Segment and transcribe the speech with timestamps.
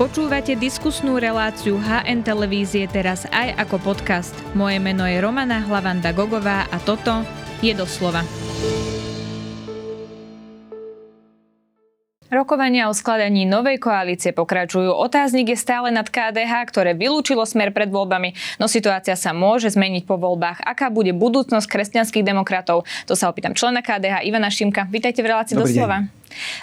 [0.00, 4.32] Počúvate diskusnú reláciu HN Televízie teraz aj ako podcast.
[4.56, 7.20] Moje meno je Romana Hlavanda Gogová a toto
[7.60, 8.24] je doslova.
[12.32, 14.88] Rokovania o skladaní novej koalície pokračujú.
[14.88, 20.08] Otáznik je stále nad KDH, ktoré vylúčilo smer pred voľbami, no situácia sa môže zmeniť
[20.08, 20.64] po voľbách.
[20.64, 22.88] Aká bude budúcnosť kresťanských demokratov?
[23.04, 24.88] To sa opýtam člena KDH Ivana Šimka.
[24.88, 26.08] Vítajte v relácii Dobrý doslova.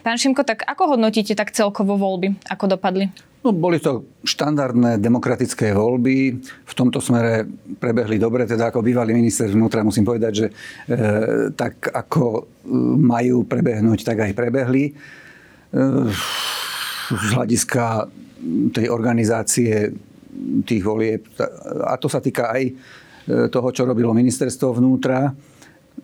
[0.02, 2.40] Pán Šimko, tak ako hodnotíte tak celkovo voľby?
[2.48, 3.12] Ako dopadli?
[3.46, 6.42] No, boli to štandardné demokratické voľby.
[6.42, 7.46] V tomto smere
[7.78, 10.54] prebehli dobre, teda ako bývalý minister vnútra musím povedať, že e,
[11.54, 12.42] tak ako e,
[12.98, 14.90] majú prebehnúť, tak aj prebehli.
[14.90, 14.94] E,
[17.08, 18.10] z hľadiska
[18.76, 19.96] tej organizácie
[20.68, 21.26] tých volieb,
[21.88, 22.74] a to sa týka aj e,
[23.50, 25.32] toho, čo robilo ministerstvo vnútra,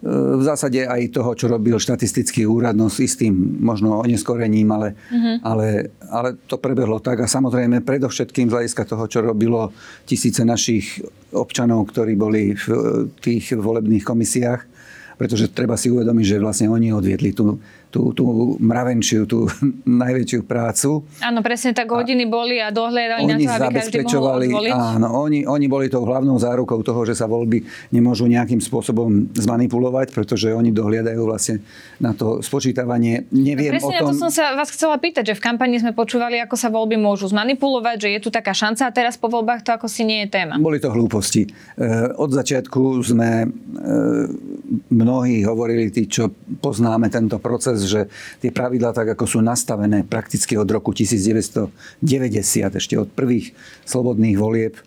[0.02, 5.38] v zásade aj toho, čo robil štatistický úrad, no s istým možno oneskorením, ale, uh-huh.
[5.46, 5.68] ale,
[6.10, 7.24] ale to prebehlo tak.
[7.24, 9.72] A samozrejme predovšetkým z hľadiska toho, čo robilo
[10.04, 11.00] tisíce našich
[11.32, 12.68] občanov, ktorí boli v
[13.22, 14.62] tých volebných komisiách,
[15.16, 17.62] pretože treba si uvedomiť, že vlastne oni odvietli tú
[17.94, 19.46] tú, tú mravenčiu, tú
[20.04, 21.06] najväčšiu prácu.
[21.22, 24.74] Áno, presne tak hodiny boli a dohľadali na to, aby každý mohol odvoliť.
[24.74, 27.62] Áno, oni, oni boli tou hlavnou zárukou toho, že sa voľby
[27.94, 31.62] nemôžu nejakým spôsobom zmanipulovať, pretože oni dohliadajú vlastne
[32.02, 33.30] na to spočítavanie.
[33.30, 34.18] Neviem presne, o tom...
[34.18, 37.30] to som sa vás chcela pýtať, že v kampani sme počúvali, ako sa voľby môžu
[37.30, 40.34] zmanipulovať, že je tu taká šanca a teraz po voľbách to ako si nie je
[40.34, 40.58] téma.
[40.58, 41.46] Boli to hlúposti.
[41.46, 41.50] E,
[42.18, 43.48] od začiatku sme e,
[44.90, 48.02] mnohí hovorili, tí, čo poznáme tento proces, že
[48.40, 51.70] tie pravidlá, tak ako sú nastavené prakticky od roku 1990,
[52.80, 53.54] ešte od prvých
[53.84, 54.84] slobodných volieb, e,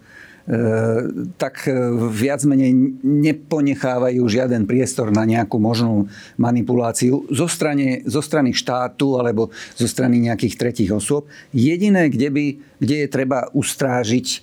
[1.37, 1.73] tak e,
[2.11, 2.73] viac menej
[3.03, 10.23] neponechávajú žiaden priestor na nejakú možnú manipuláciu zo strany, zo strany štátu alebo zo strany
[10.27, 11.29] nejakých tretích osôb.
[11.53, 12.45] Jediné, kde, by,
[12.83, 14.39] kde je treba ustrážiť e,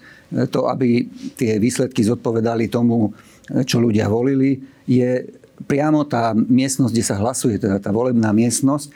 [0.47, 4.55] to, aby tie výsledky zodpovedali tomu, čo ľudia volili,
[4.87, 8.91] je priamo tá miestnosť, kde sa hlasuje, teda tá volebná miestnosť, e,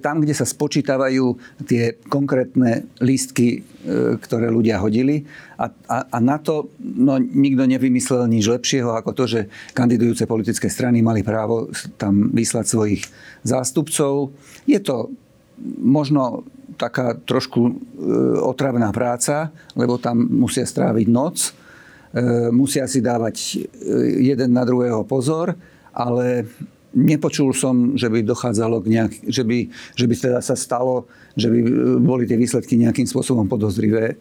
[0.00, 1.36] tam, kde sa spočítavajú
[1.68, 5.28] tie konkrétne lístky, e, ktoré ľudia hodili.
[5.60, 9.40] A, a, a na to no, nikto nevymyslel nič lepšieho ako to, že
[9.76, 11.70] kandidujúce politické strany mali právo
[12.00, 13.02] tam vyslať svojich
[13.44, 14.32] zástupcov.
[14.64, 15.12] Je to
[15.84, 17.72] možno taká trošku e,
[18.40, 21.38] otravná práca, lebo tam musia stráviť noc,
[22.54, 23.66] musia si dávať
[24.22, 25.58] jeden na druhého pozor
[25.94, 26.50] ale
[26.94, 29.58] nepočul som, že by dochádzalo k nejak, že by,
[29.98, 31.58] že by teda sa stalo, že by
[31.98, 34.14] boli tie výsledky nejakým spôsobom podozrivé.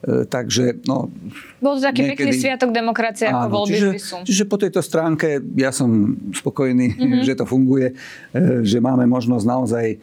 [0.00, 1.10] E, takže, no...
[1.58, 2.30] Bol to taký niekedy...
[2.30, 3.90] pekný sviatok demokracie, ako voľby čiže.
[4.24, 7.22] Čiže po tejto stránke ja som spokojný, mm-hmm.
[7.26, 7.92] že to funguje,
[8.32, 9.96] e, že máme možnosť naozaj e,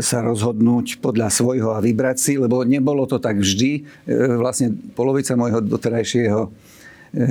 [0.00, 3.84] sa rozhodnúť podľa svojho a vybrať si, lebo nebolo to tak vždy.
[4.38, 6.75] Vlastne polovica môjho doterajšieho E,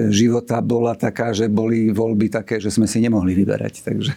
[0.10, 3.86] života bola taká, že boli voľby také, že sme si nemohli vyberať.
[3.86, 4.12] Takže,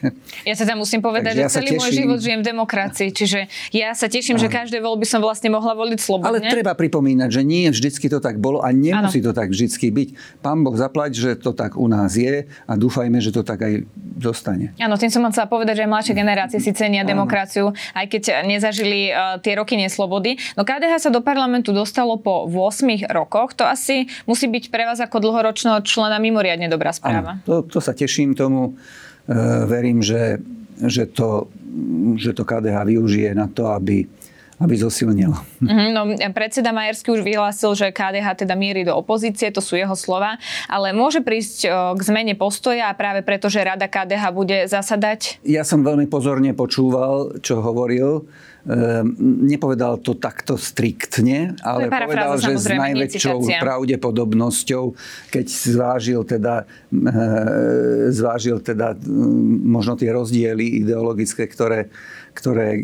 [0.48, 3.40] ja sa tam musím povedať, že ja celý teším, môj život žijem v demokracii, čiže
[3.76, 4.42] ja sa teším, áno.
[4.44, 6.40] že každé voľby som vlastne mohla voliť slobodne.
[6.40, 9.26] Ale treba pripomínať, že nie vždycky to tak bolo a nemusí áno.
[9.28, 10.40] to tak vždycky byť.
[10.40, 13.84] Pán Boh zaplať, že to tak u nás je a dúfajme, že to tak aj
[14.16, 14.72] zostane.
[14.80, 17.12] Áno, tým som chcela povedať, že aj mladšie generácie si cenia áno.
[17.12, 20.40] demokraciu, aj keď nezažili uh, tie roky neslobody.
[20.56, 23.52] No KDH sa do parlamentu dostalo po 8 rokoch.
[23.60, 27.42] To asi musí byť pre vás ako dlhoročný ročného člena mimoriadne dobrá správa.
[27.42, 28.78] to, to sa teším tomu.
[29.26, 29.34] E,
[29.66, 30.38] verím, že,
[30.86, 31.50] že, to,
[32.14, 34.06] že to KDH využije na to, aby
[34.58, 35.38] aby zosilnilo.
[35.62, 36.02] Mm-hmm, no,
[36.34, 40.34] predseda Majersky už vyhlásil, že KDH teda mierí do opozície, to sú jeho slova,
[40.66, 45.38] ale môže prísť o, k zmene postoja a práve preto, že rada KDH bude zasadať?
[45.46, 48.26] Ja som veľmi pozorne počúval, čo hovoril
[49.18, 54.84] nepovedal to takto striktne, ale povedal, že s najväčšou pravdepodobnosťou,
[55.32, 58.98] keď zvážil teda, ehm, zvážil teda
[59.64, 61.88] možno tie rozdiely ideologické, ktoré,
[62.36, 62.82] ktoré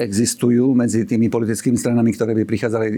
[0.00, 2.88] existujú medzi tými politickými stranami, ktoré by prichádzali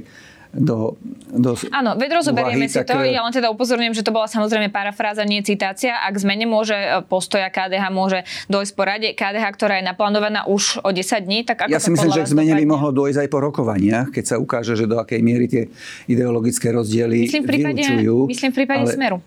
[0.54, 0.94] do,
[1.34, 2.94] do Áno, veď rozoberieme si tak...
[2.94, 3.02] to.
[3.02, 5.98] Ja len teda upozorňujem, že to bola samozrejme parafráza, nie citácia.
[5.98, 10.78] Ak zmene môže e, postoja KDH môže dojsť po rade KDH, ktorá je naplánovaná už
[10.86, 13.28] o 10 dní, tak ako Ja si myslím, že k zmene by mohlo dojsť aj
[13.28, 15.66] po rokovaniach, keď sa ukáže, že do akej miery tie
[16.06, 18.16] ideologické rozdiely myslím v prípade, vylúčujú.
[18.30, 18.94] Myslím v prípade ale...
[18.94, 19.18] Smeru.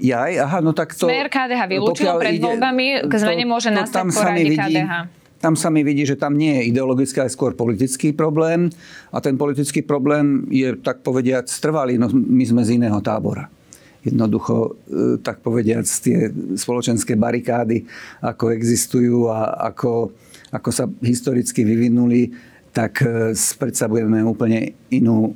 [0.00, 1.08] Jaj, aha, no tak to...
[1.08, 5.80] Smer KDH vylúčil pred voľbami, k zmene môže nastať po rade KDH tam sa mi
[5.80, 8.68] vidí, že tam nie je ideologický, ale skôr politický problém.
[9.08, 11.96] A ten politický problém je, tak povediať, strvalý.
[11.96, 13.48] No, my sme z iného tábora.
[14.04, 14.70] Jednoducho, e,
[15.24, 16.28] tak povediať, tie
[16.60, 17.88] spoločenské barikády,
[18.20, 20.12] ako existujú a ako,
[20.52, 22.36] ako sa historicky vyvinuli,
[22.70, 23.02] tak
[23.58, 25.34] predstavujeme úplne inú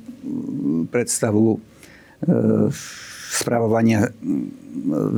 [0.87, 1.59] predstavu
[3.35, 4.07] spravovania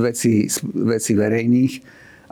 [0.00, 1.74] veci, veci verejných.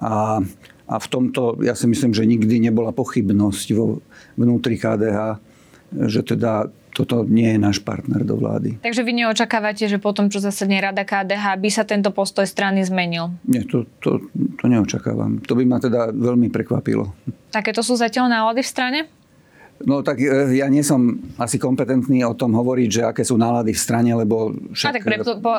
[0.01, 0.41] A,
[0.85, 4.05] a v tomto ja si myslím, že nikdy nebola pochybnosť vo
[4.37, 5.41] vnútri KDH,
[6.09, 8.79] že teda toto nie je náš partner do vlády.
[8.79, 13.35] Takže vy neočakávate, že potom, čo zasadne Rada KDH, by sa tento postoj strany zmenil?
[13.51, 15.43] Nie, to, to, to neočakávam.
[15.43, 17.11] To by ma teda veľmi prekvapilo.
[17.51, 19.01] Takéto sú zatiaľ nálady v strane?
[19.85, 23.77] No tak e, ja nie som asi kompetentný o tom hovoriť, že aké sú nálady
[23.77, 24.53] v strane, lebo...
[24.73, 25.05] Však, A tak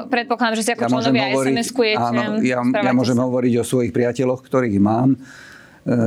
[0.10, 2.02] predpokladám, že si ako ja členovia SMS-kujete.
[2.02, 3.24] Áno, ja, ja môžem sa.
[3.30, 5.14] hovoriť o svojich priateľoch, ktorých mám.
[5.16, 5.98] E,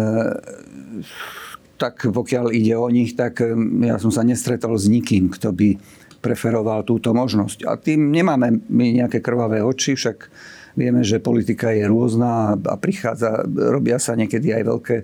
[1.78, 3.38] tak pokiaľ ide o nich, tak
[3.86, 5.78] ja som sa nestretol s nikým, kto by
[6.18, 7.62] preferoval túto možnosť.
[7.70, 10.26] A tým nemáme my nejaké krvavé oči, však
[10.74, 14.96] vieme, že politika je rôzna a prichádza, robia sa niekedy aj veľké,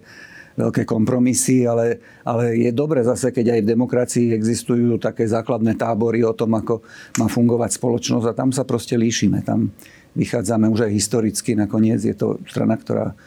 [0.55, 6.23] veľké kompromisy, ale, ale je dobre zase, keď aj v demokracii existujú také základné tábory
[6.23, 6.83] o tom, ako
[7.19, 9.43] má fungovať spoločnosť a tam sa proste líšime.
[9.43, 9.75] Tam
[10.15, 13.19] vychádzame už aj historicky, nakoniec je to strana, ktorá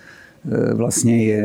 [0.47, 1.39] E, vlastne je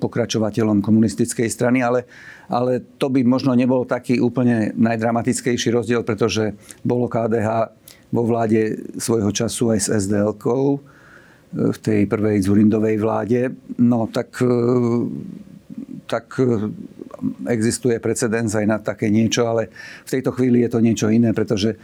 [0.00, 2.08] pokračovateľom komunistickej strany, ale,
[2.48, 7.74] ale to by možno nebol taký úplne najdramatickejší rozdiel, pretože bolo KDH
[8.14, 10.78] vo vláde svojho času aj s SDL-kou
[11.54, 13.54] v tej prvej Zurindovej vláde.
[13.78, 14.54] No tak, e,
[16.10, 16.36] tak
[17.48, 19.70] existuje precedens aj na také niečo, ale
[20.04, 21.80] v tejto chvíli je to niečo iné, pretože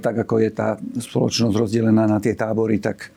[0.00, 3.12] tak ako je tá spoločnosť rozdelená na tie tábory, tak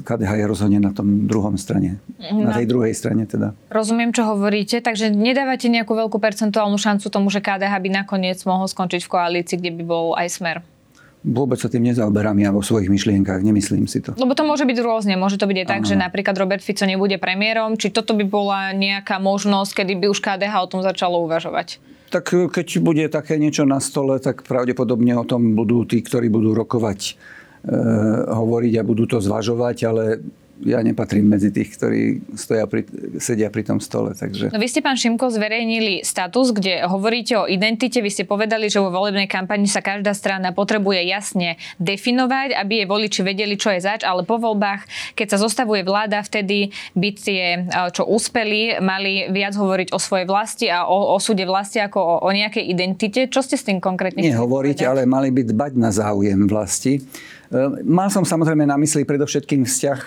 [0.00, 2.00] KDH je rozhodne na tom druhom strane.
[2.16, 2.48] No.
[2.48, 3.52] Na tej druhej strane teda.
[3.68, 8.64] Rozumiem, čo hovoríte, takže nedávate nejakú veľkú percentuálnu šancu tomu, že KDH by nakoniec mohol
[8.64, 10.56] skončiť v koalícii, kde by bol aj smer.
[11.20, 14.16] Vôbec sa tým nezaoberám ja vo svojich myšlienkach, nemyslím si to.
[14.16, 15.14] Lebo to môže byť rôzne.
[15.20, 17.76] Môže to byť aj tak, že napríklad Robert Fico nebude premiérom.
[17.76, 21.76] Či toto by bola nejaká možnosť, kedy by už KDH o tom začalo uvažovať?
[22.08, 26.56] Tak keď bude také niečo na stole, tak pravdepodobne o tom budú tí, ktorí budú
[26.56, 27.20] rokovať
[27.60, 30.24] Eh, hovoriť a budú to zvažovať, ale
[30.64, 32.02] ja nepatrím medzi tých, ktorí
[32.36, 32.84] stoja pri,
[33.16, 34.12] sedia pri tom stole.
[34.12, 34.52] Takže...
[34.52, 38.04] No vy ste, pán Šimko, zverejnili status, kde hovoríte o identite.
[38.04, 42.88] Vy ste povedali, že vo volebnej kampani sa každá strana potrebuje jasne definovať, aby jej
[42.88, 47.44] voliči vedeli, čo je zač, ale po voľbách, keď sa zostavuje vláda, vtedy by tie,
[47.64, 52.14] eh, čo úspeli, mali viac hovoriť o svojej vlasti a o osude vlasti ako o,
[52.26, 53.20] o nejakej identite.
[53.32, 57.00] Čo ste s tým konkrétne Nie hovoriť, ale mali by dbať na záujem vlasti.
[57.50, 60.00] Ehm, mal som samozrejme na mysli predovšetkým vzťah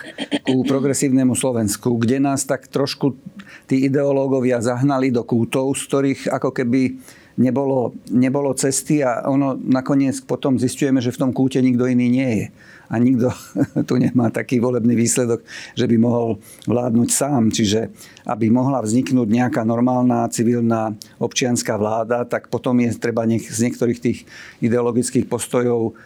[0.48, 3.20] ku progresívnemu Slovensku, kde nás tak trošku
[3.68, 7.04] tí ideológovia zahnali do kútov, z ktorých ako keby
[7.36, 12.32] nebolo, nebolo cesty a ono nakoniec potom zistujeme, že v tom kúte nikto iný nie
[12.32, 12.48] je.
[12.88, 13.28] A nikto
[13.90, 15.44] tu nemá taký volebný výsledok,
[15.76, 17.52] že by mohol vládnuť sám.
[17.52, 17.92] Čiže
[18.24, 24.00] aby mohla vzniknúť nejaká normálna civilná občianská vláda, tak potom je treba nech, z niektorých
[24.00, 24.20] tých
[24.64, 26.00] ideologických postojov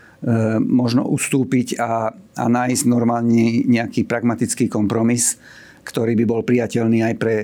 [0.66, 5.38] možno ustúpiť a, a nájsť normálne nejaký pragmatický kompromis,
[5.86, 7.36] ktorý by bol priateľný aj pre,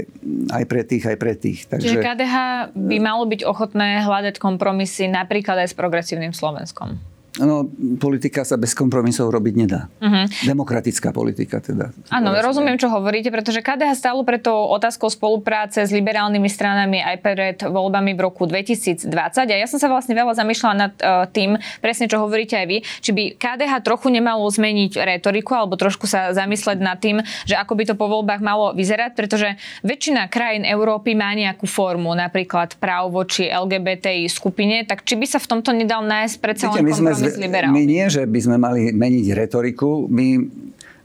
[0.51, 1.59] aj pre tých, aj pre tých.
[1.69, 1.85] Takže...
[1.85, 2.35] Čiže KDH
[2.75, 7.12] by malo byť ochotné hľadať kompromisy napríklad aj s progresívnym Slovenskom.
[7.41, 7.65] No,
[7.97, 9.89] politika sa bez kompromisov robiť nedá.
[9.97, 10.29] Uh-huh.
[10.45, 11.89] Demokratická politika teda.
[12.13, 17.57] Áno, rozumiem, čo hovoríte, pretože KDH stálo preto otázkou spolupráce s liberálnymi stranami aj pred
[17.65, 19.09] voľbami v roku 2020.
[19.49, 22.77] A ja som sa vlastne veľa zamýšľala nad uh, tým, presne čo hovoríte aj vy,
[23.01, 27.73] či by KDH trochu nemalo zmeniť retoriku alebo trošku sa zamysleť nad tým, že ako
[27.73, 33.09] by to po voľbách malo vyzerať, pretože väčšina krajín Európy má nejakú formu, napríklad práv
[33.09, 37.22] voči LGBTI skupine, tak či by sa v tomto nedal nájsť predsa len kompromis
[37.71, 40.43] my nie, že by sme mali meniť retoriku, my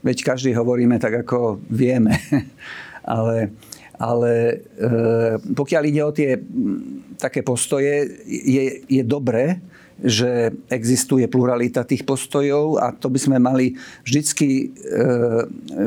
[0.03, 2.15] veď každý hovoríme tak, ako vieme.
[3.03, 3.55] ale
[3.99, 4.95] ale e,
[5.43, 6.39] pokiaľ ide o tie
[7.19, 9.59] také postoje, je, je dobré,
[9.99, 13.75] že existuje pluralita tých postojov a to by sme mali
[14.07, 15.03] vždycky, e,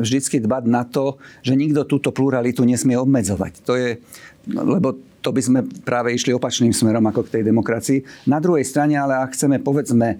[0.05, 3.65] vždycky dbať na to, že nikto túto pluralitu nesmie obmedzovať.
[3.65, 3.97] To je,
[4.45, 8.27] lebo to by sme práve išli opačným smerom ako k tej demokracii.
[8.27, 10.17] Na druhej strane, ale ak chceme, povedzme, e,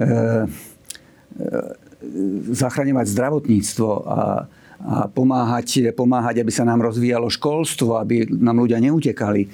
[0.00, 0.08] e,
[2.56, 4.20] zachraňovať zdravotníctvo a, a
[5.12, 9.48] pomáhať, pomáhať, aby sa nám rozvíjalo školstvo, aby nám ľudia neutekali,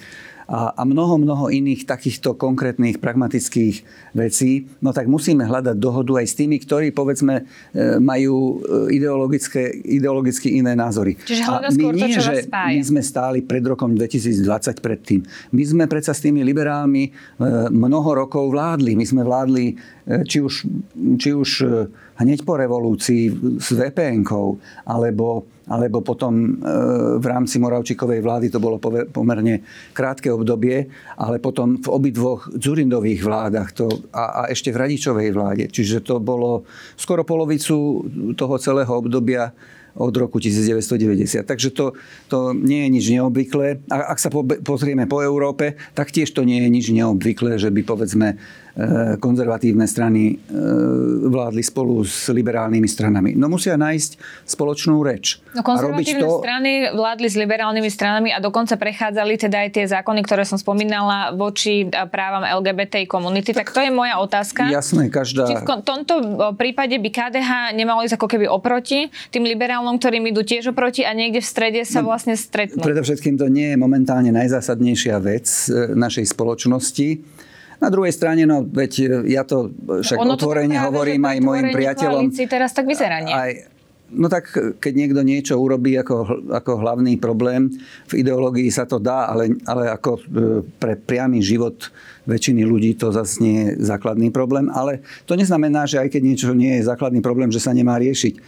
[0.52, 3.76] a, a mnoho, mnoho iných takýchto konkrétnych pragmatických
[4.12, 9.73] vecí, no tak musíme hľadať dohodu aj s tými, ktorí povedzme e, majú e, ideologické,
[9.73, 11.16] ideologicky iné názory.
[11.25, 14.44] Čiže a my nie, to, že my sme stáli pred rokom 2020
[14.85, 15.25] predtým.
[15.56, 17.11] My sme predsa s tými liberálmi e,
[17.73, 18.92] mnoho rokov vládli.
[18.92, 19.64] My sme vládli
[20.02, 20.66] či už,
[21.14, 21.50] či už
[22.23, 26.59] hneď po revolúcii s VPN-kou, alebo, alebo potom
[27.19, 28.79] v rámci Moravčikovej vlády to bolo
[29.11, 29.62] pomerne
[29.93, 30.87] krátke obdobie,
[31.19, 35.64] ale potom v obidvoch Zurindových vládach to, a, a ešte v Radičovej vláde.
[35.69, 36.64] Čiže to bolo
[36.97, 38.07] skoro polovicu
[38.38, 39.52] toho celého obdobia
[39.93, 41.45] od roku 1990.
[41.45, 41.93] Takže to,
[42.33, 43.85] to nie je nič neobvyklé.
[43.93, 44.33] A ak sa
[44.64, 48.62] pozrieme po Európe, tak tiež to nie je nič neobvyklé, že by povedzme E,
[49.21, 50.35] konzervatívne strany e,
[51.29, 53.31] vládli spolu s liberálnymi stranami.
[53.37, 54.17] No musia nájsť
[54.49, 55.45] spoločnú reč.
[55.52, 56.41] No konzervatívne to...
[56.41, 61.37] strany vládli s liberálnymi stranami a dokonca prechádzali teda aj tie zákony, ktoré som spomínala
[61.37, 63.52] voči právam LGBT komunity.
[63.52, 64.73] Tak, tak to je moja otázka.
[64.73, 65.52] Jasné, každá...
[65.52, 66.14] Či v tomto
[66.57, 71.12] prípade by KDH nemalo ísť ako keby oproti tým liberálom, ktorým idú tiež oproti a
[71.12, 72.81] niekde v strede sa no, vlastne stretnú?
[72.81, 75.45] Predovšetkým to nie je momentálne najzásadnejšia vec
[75.93, 77.09] našej spoločnosti
[77.83, 78.93] na druhej strane, no veď
[79.27, 82.31] e, ja to však ono otvorene to hovorím aj mojim priateľom.
[82.47, 83.35] teraz tak vyzerá, nie?
[83.35, 83.51] Aj,
[84.12, 87.73] No tak keď niekto niečo urobí ako, ako hlavný problém,
[88.12, 90.23] v ideológii sa to dá, ale, ale ako e,
[90.77, 91.89] pre priamy život
[92.29, 94.69] väčšiny ľudí to zase nie je základný problém.
[94.69, 98.35] Ale to neznamená, že aj keď niečo nie je základný problém, že sa nemá riešiť.
[98.37, 98.41] E,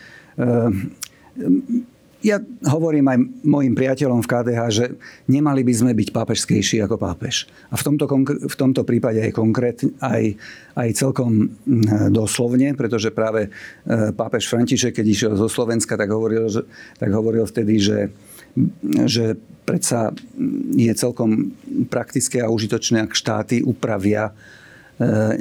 [2.24, 4.86] ja hovorím aj mojim priateľom v KDH, že
[5.28, 7.44] nemali by sme byť pápežskejší ako pápež.
[7.68, 8.08] A v tomto,
[8.48, 10.32] v tomto prípade aj konkrétne, aj,
[10.72, 11.52] aj celkom
[12.08, 13.52] doslovne, pretože práve
[13.84, 16.64] e, pápež František, keď išiel zo Slovenska, tak hovoril, že,
[16.96, 18.08] tak hovoril vtedy, že,
[19.04, 19.36] že
[19.68, 20.16] predsa
[20.72, 21.52] je celkom
[21.92, 24.32] praktické a užitočné, ak štáty upravia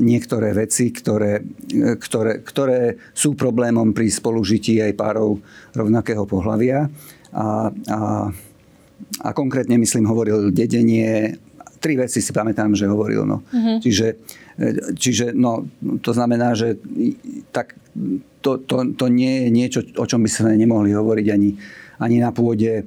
[0.01, 1.45] niektoré veci, ktoré,
[2.01, 5.37] ktoré, ktoré sú problémom pri spolužití aj párov
[5.77, 6.89] rovnakého pohľavia.
[7.33, 7.99] A, a,
[9.21, 11.37] a konkrétne, myslím, hovoril dedenie.
[11.77, 13.29] Tri veci si pamätám, že hovoril.
[13.29, 13.45] No.
[13.45, 13.77] Uh-huh.
[13.77, 14.07] Čiže,
[14.57, 15.69] e, čiže no,
[16.01, 16.81] to znamená, že
[17.53, 17.77] tak
[18.41, 21.49] to, to, to nie je niečo, o čom by sme nemohli hovoriť ani,
[22.01, 22.83] ani na pôde e,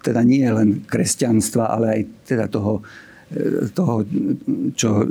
[0.00, 2.84] teda nie len kresťanstva, ale aj teda toho
[3.74, 4.04] toho,
[4.74, 5.06] čo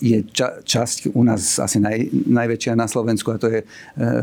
[0.00, 3.66] je ča, časť u nás asi naj, najväčšia na Slovensku a to je e,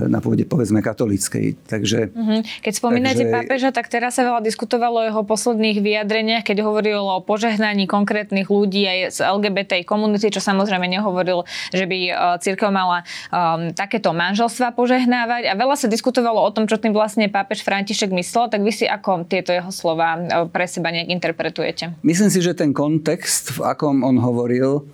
[0.10, 1.54] na pôde povedzme katolíckej.
[1.70, 2.66] Takže, mm-hmm.
[2.66, 3.34] Keď spomínate takže...
[3.34, 8.50] pápeža, tak teraz sa veľa diskutovalo o jeho posledných vyjadreniach, keď hovoril o požehnaní konkrétnych
[8.50, 14.12] ľudí aj z LGBT komunity, čo samozrejme nehovoril, že by e, církev mala um, takéto
[14.12, 18.66] manželstva požehnávať a veľa sa diskutovalo o tom, čo tým vlastne pápež František myslel, tak
[18.66, 20.18] vy si ako tieto jeho slova
[20.50, 21.94] pre seba nejak interpretujete?
[22.02, 24.88] Myslím si, že ten kontext, v akom on hovoril,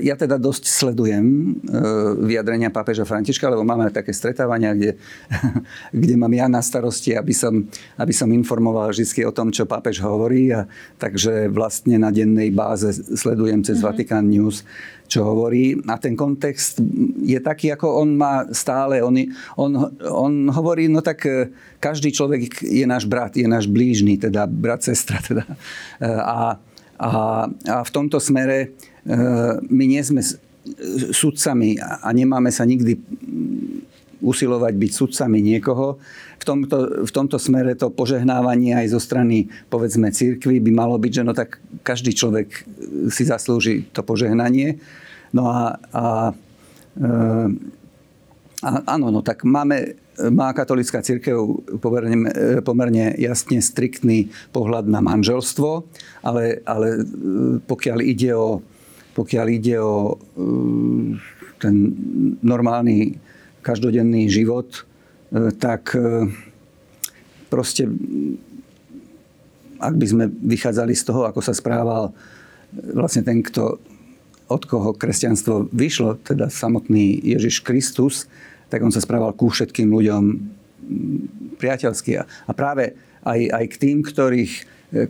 [0.00, 1.46] ja teda dosť sledujem e,
[2.26, 4.98] vyjadrenia pápeža Františka, lebo máme také stretávania, kde,
[6.02, 7.62] kde mám ja na starosti, aby som,
[7.94, 10.50] aby som informoval vždy o tom, čo pápež hovorí.
[10.50, 10.66] A,
[10.98, 13.86] takže vlastne na dennej báze sledujem cez mm-hmm.
[13.86, 14.66] Vatican News,
[15.06, 15.78] čo hovorí.
[15.86, 16.82] A ten kontext
[17.22, 18.98] je taký, ako on má stále.
[19.06, 19.14] On,
[19.54, 19.70] on,
[20.02, 24.82] on hovorí, no tak e, každý človek je náš brat, je náš blížny, teda brat,
[24.82, 25.22] sestra.
[25.22, 25.46] Teda.
[26.02, 26.58] E, a,
[26.96, 28.72] a, a v tomto smere
[29.70, 30.24] my nie sme
[31.14, 32.98] sudcami a nemáme sa nikdy
[34.26, 36.00] usilovať byť sudcami niekoho.
[36.40, 41.12] V tomto, v tomto smere to požehnávanie aj zo strany, povedzme, církvy by malo byť,
[41.12, 42.66] že no tak každý človek
[43.12, 44.80] si zaslúži to požehnanie.
[45.30, 46.04] No a, a,
[46.96, 47.10] e,
[48.62, 49.98] a áno, no tak máme,
[50.32, 51.36] má katolická církev
[51.80, 52.16] pomerne,
[52.64, 55.84] pomerne jasne striktný pohľad na manželstvo,
[56.24, 57.04] ale, ale
[57.68, 58.62] pokiaľ ide o
[59.16, 61.16] pokiaľ ide o uh,
[61.56, 61.74] ten
[62.44, 63.16] normálny
[63.64, 65.96] každodenný život, uh, tak
[67.48, 67.88] proste
[69.80, 72.12] ak by sme vychádzali z toho, ako sa správal
[72.96, 73.80] vlastne ten, kto,
[74.48, 78.28] od koho kresťanstvo vyšlo, teda samotný Ježiš Kristus,
[78.66, 80.22] tak on sa správal ku všetkým ľuďom
[81.58, 82.20] priateľsky.
[82.20, 82.94] A práve
[83.26, 84.52] aj, aj k tým, ktorých,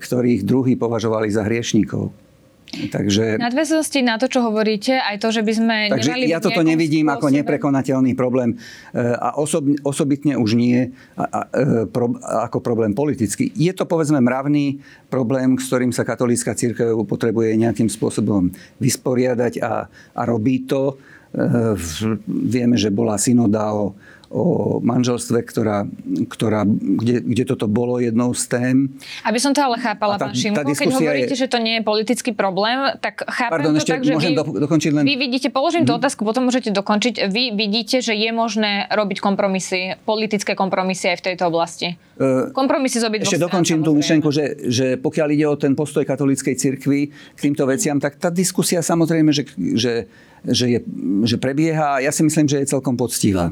[0.00, 2.26] ktorých druhý považovali za hriešníkov.
[2.66, 3.38] Takže...
[3.38, 6.34] Nadväznosti na to, čo hovoríte, aj to, že by sme Takže nemali...
[6.34, 7.30] ja toto nevidím spôsobe...
[7.30, 12.92] ako neprekonateľný problém e, a osob, osobitne už nie a, a, e, pro, ako problém
[12.92, 13.54] politický.
[13.54, 18.50] Je to povedzme mravný problém, s ktorým sa katolícka církev potrebuje nejakým spôsobom
[18.82, 20.98] vysporiadať a, a robí to.
[21.36, 21.76] E,
[22.24, 23.92] vieme, že bola synoda o,
[24.32, 24.42] o
[24.80, 25.84] manželstve, ktorá,
[26.32, 28.76] ktorá, kde, kde toto bolo jednou z tém.
[29.20, 31.44] Aby som to ale chápala, tá, pán Šimko, keď hovoríte, je...
[31.44, 34.32] že to nie je politický problém, tak chápem Pardon, to tak, že vy,
[34.64, 35.04] dokončiť len...
[35.04, 36.00] vy vidíte, položím tú mhm.
[36.00, 37.28] otázku, potom môžete dokončiť.
[37.28, 42.00] Vy vidíte, že je možné robiť kompromisy, politické kompromisy aj v tejto oblasti?
[42.16, 46.56] Uh, kompromisy z Ešte dokončím tú myšlenku, že, že pokiaľ ide o ten postoj katolíckej
[46.56, 49.44] cirkvi k týmto veciam, tak tá diskusia samozrejme, že,
[49.76, 50.08] že,
[50.50, 50.80] že, je,
[51.26, 52.02] že prebieha.
[52.02, 53.50] Ja si myslím, že je celkom poctivá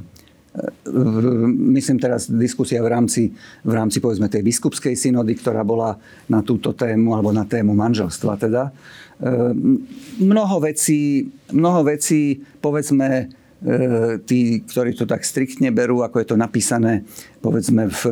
[1.75, 3.23] myslím teraz diskusia v rámci,
[3.67, 5.99] v rámci povedzme tej biskupskej synody, ktorá bola
[6.31, 8.71] na túto tému, alebo na tému manželstva teda.
[9.19, 9.83] Ehm,
[10.23, 16.37] mnoho vecí, mnoho vecí povedzme, ehm, tí, ktorí to tak striktne berú, ako je to
[16.39, 17.03] napísané,
[17.43, 18.03] povedzme v,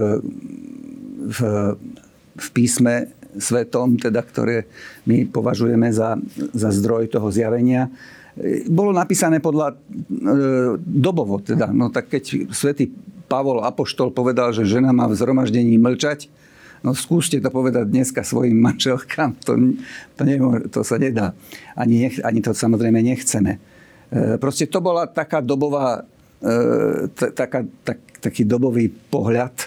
[1.30, 1.38] v,
[2.34, 4.66] v písme svetom, teda, ktoré
[5.06, 6.18] my považujeme za,
[6.52, 7.86] za zdroj toho zjavenia,
[8.68, 9.76] bolo napísané podľa e,
[10.80, 11.36] dobovo.
[11.44, 11.68] Teda.
[11.68, 12.88] No tak keď svätý
[13.28, 16.32] Pavol Apoštol povedal, že žena má v zhromaždení mlčať,
[16.80, 19.36] no skúste to povedať dneska svojim manželkám.
[19.44, 19.52] To,
[20.16, 21.36] to, nemô, to sa nedá.
[21.76, 23.60] Ani, nech, ani to samozrejme nechceme.
[24.08, 26.00] E, proste to bola taká dobová,
[26.40, 29.66] e, taká, tak, taký dobový pohľad e,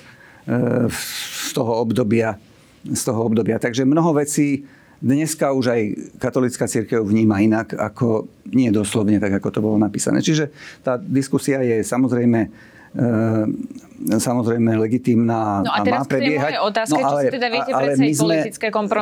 [0.89, 2.33] z toho obdobia.
[2.81, 3.61] Z toho obdobia.
[3.61, 4.65] Takže mnoho vecí
[5.05, 5.81] Dneska už aj
[6.17, 10.17] katolická církev vníma inak, ako nie doslovne tak, ako to bolo napísané.
[10.17, 10.49] Čiže
[10.81, 13.05] tá diskusia je samozrejme e,
[14.17, 16.57] samozrejme legitímna no a, a má prebiehať.
[16.57, 18.35] Otázke, no ale, teda viete ale my sme,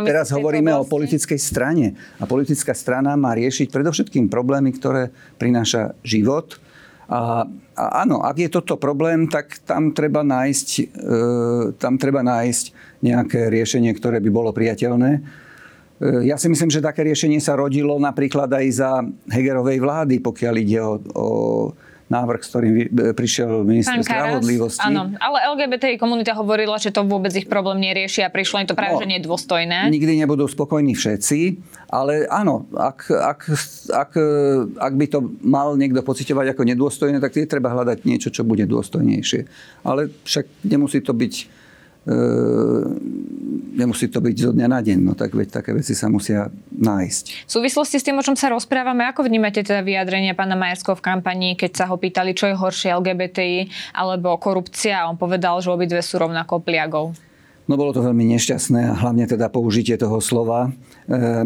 [0.04, 1.96] teraz hovoríme o politickej strane.
[2.20, 5.08] A politická strana má riešiť predovšetkým problémy, ktoré
[5.40, 6.60] prináša život.
[7.08, 7.48] A,
[7.80, 10.84] a áno, ak je toto problém, tak tam treba nájsť, e,
[11.80, 12.66] tam treba nájsť
[13.00, 15.44] nejaké riešenie, ktoré by bolo priateľné.
[16.02, 18.92] E, ja si myslím, že také riešenie sa rodilo napríklad aj za
[19.30, 21.28] Hegerovej vlády, pokiaľ ide o, o
[22.14, 22.74] návrh, s ktorým
[23.18, 24.86] prišiel minister spravodlivosti.
[24.86, 28.78] Áno, ale LGBTI komunita hovorila, že to vôbec ich problém nerieši a prišlo im to
[28.78, 29.90] práve, no, že nedôstojné.
[29.90, 31.40] Nikdy nebudú spokojní všetci,
[31.90, 33.40] ale áno, ak, ak,
[33.90, 34.12] ak,
[34.78, 38.68] ak by to mal niekto pocitovať ako nedôstojné, tak je treba hľadať niečo, čo bude
[38.70, 39.42] dôstojnejšie.
[39.88, 41.63] Ale však nemusí to byť E,
[43.74, 47.48] nemusí to byť zo dňa na deň, no tak veď také veci sa musia nájsť.
[47.48, 51.06] V súvislosti s tým, o čom sa rozprávame, ako vnímate teda vyjadrenia pána Majerského v
[51.06, 53.60] kampanii, keď sa ho pýtali, čo je horšie LGBTI
[53.96, 57.16] alebo korupcia a on povedal, že obidve sú rovnako pliagov.
[57.64, 60.68] No bolo to veľmi nešťastné a hlavne teda použitie toho slova.
[60.68, 60.72] E,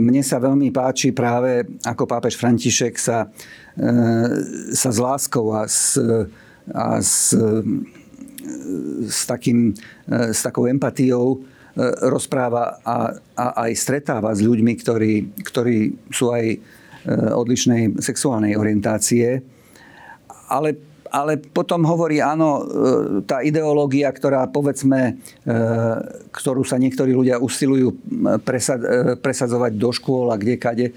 [0.02, 3.30] mne sa veľmi páči práve, ako pápež František sa,
[3.78, 3.94] e,
[4.74, 6.02] sa s láskou a s,
[6.74, 7.38] a s
[9.08, 9.74] s, takým,
[10.08, 11.38] e, s takou empatiou e,
[12.08, 15.78] rozpráva a, a aj stretáva s ľuďmi, ktorí, ktorí
[16.10, 16.58] sú aj e,
[17.14, 19.44] odlišnej sexuálnej orientácie.
[20.48, 20.80] Ale,
[21.12, 22.66] ale potom hovorí, áno,
[23.24, 25.20] tá ideológia, ktorá povedzme,
[26.32, 27.96] ktorú sa niektorí ľudia usilujú
[29.22, 30.88] presadzovať do škôl a kde kade,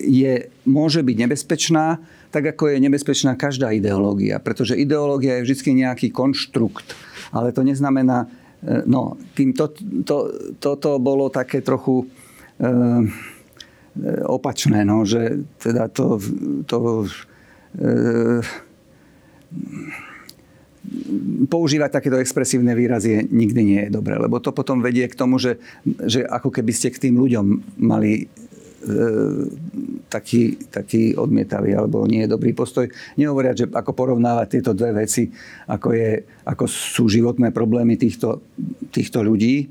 [0.00, 0.32] je,
[0.64, 4.38] môže byť nebezpečná, tak ako je nebezpečná každá ideológia.
[4.38, 6.94] Pretože ideológia je vždy nejaký konštrukt.
[7.34, 8.26] Ale to neznamená,
[8.62, 9.74] e, no, kým to,
[10.06, 10.18] to,
[10.62, 12.66] toto bolo také trochu e,
[14.26, 16.22] opačné, no, že teda to,
[16.66, 17.90] to e,
[21.52, 25.60] používať takéto expresívne výrazy nikdy nie je dobré, lebo to potom vedie k tomu, že,
[25.84, 28.32] že ako keby ste k tým ľuďom mali
[28.80, 28.96] E,
[30.08, 32.88] taký, taký odmietavý alebo nie je dobrý postoj.
[33.20, 35.28] Nehovoriať, že ako porovnávať tieto dve veci,
[35.68, 38.40] ako, je, ako sú životné problémy týchto,
[38.88, 39.68] týchto ľudí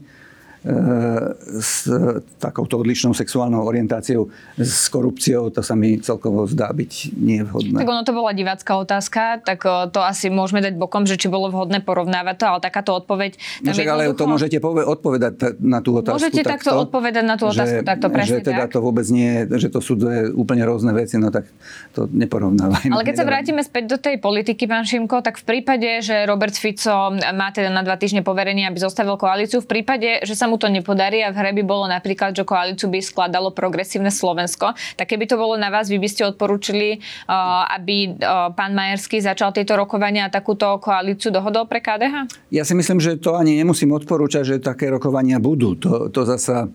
[1.60, 1.88] s
[2.36, 4.28] takouto odlišnou sexuálnou orientáciou,
[4.60, 7.80] s korupciou, to sa mi celkovo zdá byť nevhodné.
[7.80, 11.32] Tak ono to bola divácká otázka, tak e, to asi môžeme dať bokom, že či
[11.32, 13.40] bolo vhodné porovnávať to, ale takáto odpoveď...
[13.64, 16.20] No však, ale to môžete pove- odpovedať na tú otázku.
[16.20, 18.76] Môžete takto, takto odpovedať na tú otázku, že, takto presne Že teda tak.
[18.76, 21.48] to vôbec nie, že to sú dve úplne rôzne veci, no tak
[21.96, 22.92] to neporovnávajme.
[22.92, 26.60] Ale keď sa vrátime späť do tej politiky, pán Šimko, tak v prípade, že Robert
[26.60, 30.58] Fico má teda na dva týždne poverenie, aby zostavil koalíciu, v prípade, že sa mu
[30.58, 35.14] to nepodarí a v hre by bolo napríklad, že koalíciu by skladalo progresívne Slovensko, tak
[35.14, 36.98] keby to bolo na vás, vy by ste odporúčili,
[37.30, 42.50] uh, aby uh, pán Majerský začal tieto rokovania a takúto koalíciu dohodol pre KDH?
[42.50, 45.78] Ja si myslím, že to ani nemusím odporúčať, že také rokovania budú.
[45.78, 46.68] To, to zasa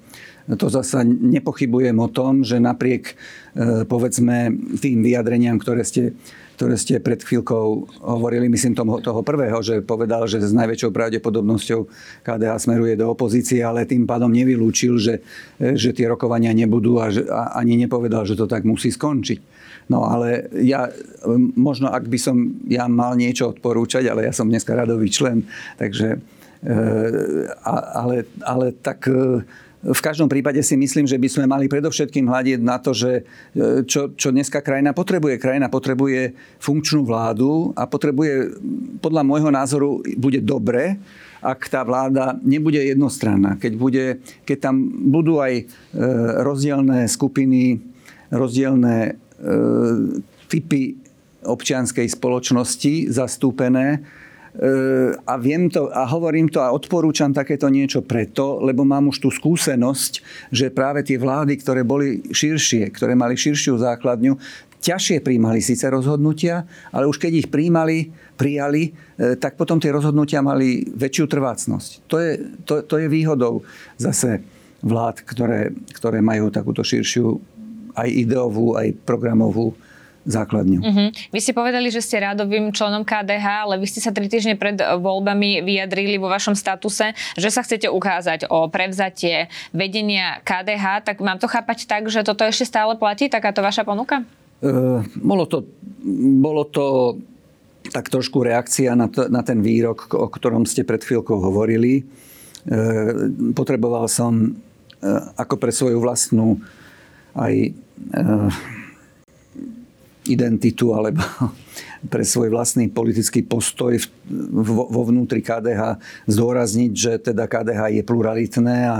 [0.45, 6.13] to zasa nepochybujem o tom, že napriek e, povedzme tým vyjadreniam, ktoré ste,
[6.55, 7.67] ktoré ste pred chvíľkou
[8.03, 11.81] hovorili, myslím toho, toho prvého, že povedal, že s najväčšou pravdepodobnosťou
[12.23, 15.15] KDH smeruje do opozície, ale tým pádom nevylúčil, že,
[15.59, 19.67] že tie rokovania nebudú a, že, a ani nepovedal, že to tak musí skončiť.
[19.91, 20.89] No ale ja,
[21.59, 25.45] možno ak by som ja mal niečo odporúčať, ale ja som dneska radový člen,
[25.77, 26.17] takže
[26.65, 26.73] e,
[27.69, 29.45] ale, ale tak e,
[29.85, 33.13] v každom prípade si myslím, že by sme mali predovšetkým hľadiť na to, že
[33.53, 35.37] e, čo, čo dneska krajina potrebuje.
[35.37, 38.57] Krajina potrebuje funkčnú vládu a potrebuje,
[39.05, 40.97] podľa môjho názoru, bude dobre,
[41.45, 43.61] ak tá vláda nebude jednostranná.
[43.61, 44.81] Keď, bude, keď tam
[45.13, 45.69] budú aj
[46.41, 47.85] rozdielne skupiny,
[48.33, 49.53] rozdielne E,
[50.47, 50.95] typy
[51.45, 54.01] občianskej spoločnosti zastúpené.
[54.55, 54.71] E,
[55.27, 59.29] a viem to, a hovorím to a odporúčam takéto niečo preto, lebo mám už tú
[59.35, 60.13] skúsenosť,
[60.55, 64.39] že práve tie vlády, ktoré boli širšie, ktoré mali širšiu základňu,
[64.79, 70.39] ťažšie príjmali síce rozhodnutia, ale už keď ich príjmali, prijali, e, tak potom tie rozhodnutia
[70.39, 71.91] mali väčšiu trvácnosť.
[72.07, 73.67] To je, to, to je výhodou
[73.99, 74.39] zase
[74.87, 77.43] vlád, ktoré, ktoré majú takúto širšiu
[77.99, 79.75] aj ideovú, aj programovú
[80.25, 80.81] základňu.
[80.81, 81.09] Uh-huh.
[81.31, 84.77] Vy ste povedali, že ste rádovým členom KDH, ale vy ste sa tri týždne pred
[84.81, 91.05] voľbami vyjadrili vo vašom statuse, že sa chcete ukázať o prevzatie vedenia KDH.
[91.05, 94.25] Tak mám to chápať tak, že toto ešte stále platí, takáto vaša ponuka?
[94.65, 95.69] Uh, bolo, to,
[96.41, 97.17] bolo to
[97.93, 102.05] tak trošku reakcia na, to, na ten výrok, o ktorom ste pred chvíľkou hovorili.
[102.65, 106.65] Uh, potreboval som uh, ako pre svoju vlastnú
[107.37, 107.77] aj
[108.13, 108.51] Eh,
[110.29, 111.21] identitu alebo
[112.13, 113.97] pre svoj vlastný politický postoj
[114.65, 118.99] vo vnútri KDH zdôrazniť, že teda KDH je pluralitné a,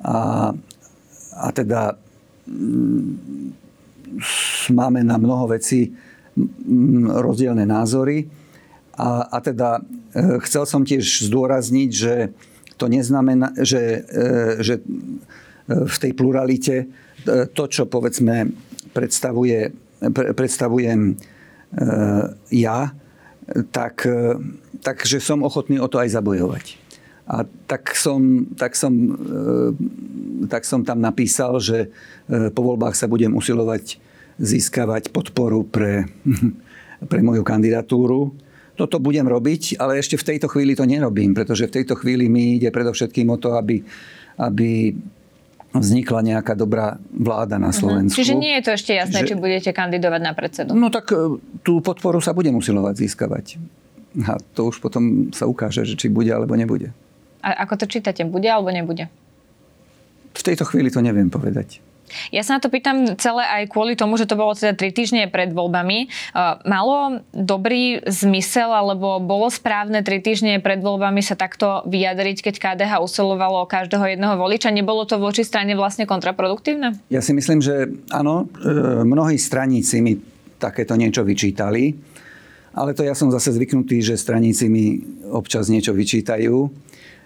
[0.00, 0.18] a,
[1.36, 1.96] a teda
[2.48, 3.12] mm,
[4.72, 5.92] máme na mnoho vecí
[6.36, 8.28] mm, rozdielne názory.
[8.96, 12.14] A, a teda eh, chcel som tiež zdôrazniť, že
[12.80, 14.80] to neznamená, že, eh, že
[15.70, 16.90] v tej pluralite
[17.54, 18.50] to, čo povedzme
[18.90, 19.70] predstavuje,
[20.08, 21.14] predstavujem e,
[22.56, 22.96] ja,
[23.70, 24.40] tak, e,
[24.80, 26.66] takže som ochotný o to aj zabojovať.
[27.30, 31.92] A tak som, tak som, e, tak som tam napísal, že
[32.26, 34.00] po voľbách sa budem usilovať
[34.40, 36.08] získavať podporu pre,
[37.10, 38.32] pre moju kandidatúru.
[38.74, 42.56] Toto budem robiť, ale ešte v tejto chvíli to nerobím, pretože v tejto chvíli mi
[42.56, 43.84] ide predovšetkým o to, aby,
[44.40, 44.96] aby
[45.70, 47.76] vznikla nejaká dobrá vláda na mhm.
[47.76, 48.16] Slovensku.
[48.18, 50.70] Čiže nie je to ešte jasné, že, či budete kandidovať na predsedu.
[50.74, 53.46] No tak e, tú podporu sa budem usilovať získavať.
[54.26, 56.90] A to už potom sa ukáže, že či bude alebo nebude.
[57.40, 58.26] A ako to čítate?
[58.26, 59.06] Bude alebo nebude?
[60.34, 61.78] V tejto chvíli to neviem povedať.
[62.30, 65.30] Ja sa na to pýtam celé aj kvôli tomu, že to bolo teda tri týždne
[65.30, 66.10] pred voľbami.
[66.66, 72.92] Malo dobrý zmysel, alebo bolo správne tri týždne pred voľbami sa takto vyjadriť, keď KDH
[73.02, 74.74] usilovalo každého jedného voliča?
[74.74, 76.98] Nebolo to voči strane vlastne kontraproduktívne?
[77.08, 78.50] Ja si myslím, že áno.
[78.60, 80.18] E, mnohí straníci mi
[80.60, 81.96] takéto niečo vyčítali.
[82.70, 86.70] Ale to ja som zase zvyknutý, že straníci mi občas niečo vyčítajú.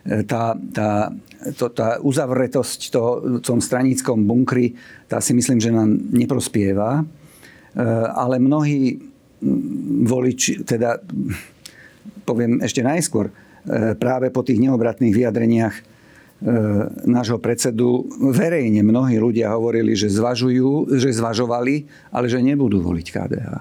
[0.04, 1.08] Tá, tá
[1.52, 3.02] to, tá uzavretosť to,
[3.36, 4.72] v tom stranickom bunkri,
[5.04, 7.00] tá si myslím, že nám neprospieva.
[7.00, 7.04] E,
[8.08, 8.96] ale mnohí
[10.08, 10.96] voliči, teda
[12.24, 13.32] poviem ešte najskôr, e,
[14.00, 15.82] práve po tých neobratných vyjadreniach e,
[17.04, 23.52] nášho predsedu verejne mnohí ľudia hovorili, že zvažujú, že zvažovali, ale že nebudú voliť KDH.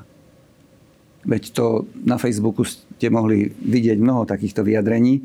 [1.24, 5.24] Veď to na Facebooku ste mohli vidieť mnoho takýchto vyjadrení.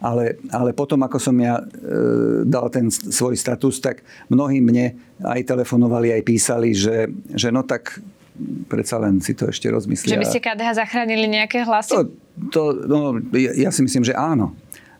[0.00, 1.64] Ale, ale potom, ako som ja e,
[2.44, 4.92] dal ten svoj status, tak mnohí mne
[5.24, 8.00] aj telefonovali, aj písali, že, že no tak
[8.68, 10.12] predsa len si to ešte rozmyslia.
[10.12, 11.96] Že by ste KDH zachránili nejaké hlasy?
[11.96, 12.00] To,
[12.52, 14.52] to, no, ja, ja si myslím, že áno.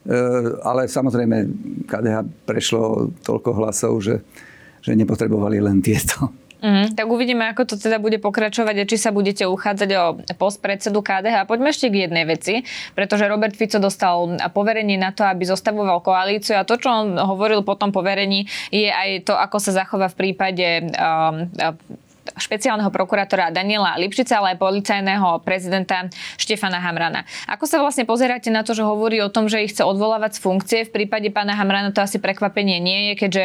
[0.07, 0.17] E,
[0.65, 1.37] ale samozrejme
[1.85, 2.17] KDH
[2.49, 4.25] prešlo toľko hlasov, že,
[4.81, 6.33] že nepotrebovali len tieto.
[6.65, 10.05] Mm, tak uvidíme, ako to teda bude pokračovať a či sa budete uchádzať o
[10.41, 11.45] post predsedu KDH.
[11.45, 12.65] Poďme ešte k jednej veci,
[12.97, 17.61] pretože Robert Fico dostal poverenie na to, aby zostavoval koalíciu a to, čo on hovoril
[17.61, 21.45] po tom poverení, je aj to, ako sa zachová v prípade um,
[22.35, 27.23] špeciálneho prokurátora Daniela Lipšica, ale aj policajného prezidenta Štefana Hamrana.
[27.47, 30.43] Ako sa vlastne pozeráte na to, že hovorí o tom, že ich chce odvolávať z
[30.43, 30.79] funkcie?
[30.87, 33.45] V prípade pána Hamrana to asi prekvapenie nie je, keďže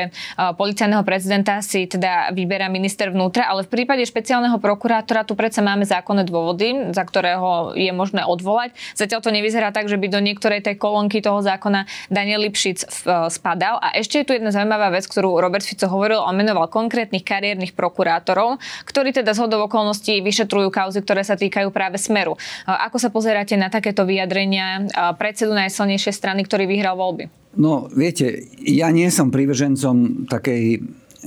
[0.58, 5.86] policajného prezidenta si teda vyberá minister vnútra, ale v prípade špeciálneho prokurátora tu predsa máme
[5.86, 8.74] zákonné dôvody, za ktorého je možné odvolať.
[8.96, 13.82] Zatiaľ to nevyzerá tak, že by do niektorej tej kolónky toho zákona Daniel Lipšic spadal.
[13.82, 17.74] A ešte je tu jedna zaujímavá vec, ktorú Robert Fico hovoril, on menoval konkrétnych kariérnych
[17.74, 22.36] prokurátorov ktorí teda zhodov okolností vyšetrujú kauzy, ktoré sa týkajú práve Smeru.
[22.66, 27.42] Ako sa pozeráte na takéto vyjadrenia predsedu najsilnejšej strany, ktorý vyhral voľby?
[27.60, 30.80] No, viete, ja nie som prívržencom takej,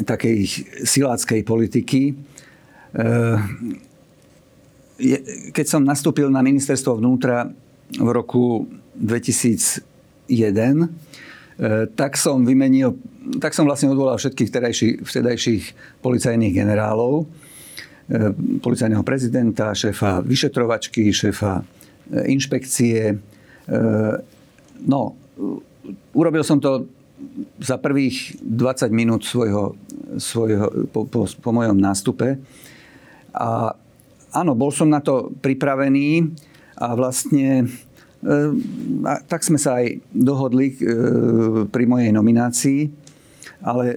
[0.08, 0.38] takej
[0.88, 2.16] siláckej politiky.
[2.96, 3.02] E,
[5.52, 7.52] keď som nastúpil na ministerstvo vnútra
[7.92, 8.64] v roku
[8.96, 9.84] 2001,
[10.32, 10.88] e,
[11.94, 12.98] tak som vymenil,
[13.38, 15.64] tak som vlastne odvolal všetkých vtedajších, vtedajších
[16.02, 17.26] policajných generálov, e,
[18.58, 21.62] policajného prezidenta, šéfa vyšetrovačky, šéfa
[22.04, 23.16] inšpekcie.
[24.84, 25.00] No,
[26.12, 26.84] urobil som to
[27.60, 29.74] za prvých 20 minút svojho,
[30.18, 32.36] svojho po, po, po mojom nástupe.
[33.34, 33.72] A
[34.34, 36.34] áno, bol som na to pripravený
[36.78, 37.66] a vlastne e,
[39.04, 40.76] a tak sme sa aj dohodli e,
[41.68, 42.80] pri mojej nominácii,
[43.60, 43.96] ale e,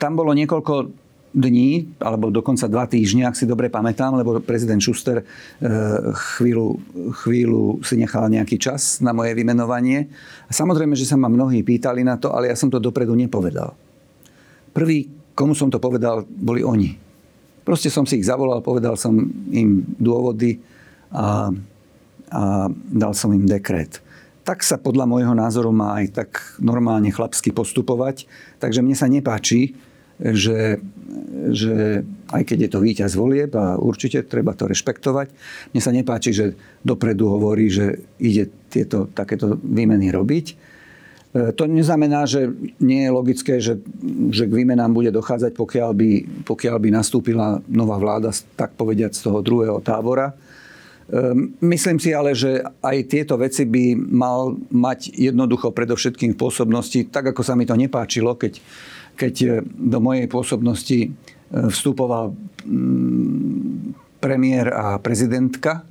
[0.00, 1.04] tam bolo niekoľko
[1.36, 5.24] dní, alebo dokonca dva týždne, ak si dobre pamätám, lebo prezident Schuster eh,
[6.40, 6.80] chvíľu,
[7.20, 10.08] chvíľu si nechal nejaký čas na moje vymenovanie.
[10.48, 13.76] Samozrejme, že sa ma mnohí pýtali na to, ale ja som to dopredu nepovedal.
[14.72, 16.96] Prvý, komu som to povedal, boli oni.
[17.68, 19.12] Proste som si ich zavolal, povedal som
[19.52, 20.56] im dôvody
[21.12, 21.52] a,
[22.30, 24.02] a dal som im dekret
[24.46, 26.30] tak sa podľa môjho názoru má aj tak
[26.62, 28.30] normálne chlapsky postupovať.
[28.62, 29.74] Takže mne sa nepáči,
[30.22, 30.80] že,
[31.52, 35.28] že aj keď je to víťaz volieb a určite treba to rešpektovať,
[35.74, 36.46] mne sa nepáči, že
[36.86, 40.46] dopredu hovorí, že ide tieto takéto výmeny robiť.
[40.48, 40.54] E,
[41.52, 42.48] to neznamená, že
[42.80, 43.82] nie je logické, že,
[44.32, 46.10] že k výmenám bude dochádzať, pokiaľ by,
[46.48, 50.32] pokiaľ by nastúpila nová vláda, tak povediať, z toho druhého tábora.
[51.06, 57.06] E, myslím si ale, že aj tieto veci by mal mať jednoducho predovšetkým v pôsobnosti,
[57.14, 58.58] tak ako sa mi to nepáčilo, keď
[59.16, 61.08] keď e, do mojej pôsobnosti e,
[61.48, 65.82] vstupoval mm, premiér a prezidentka.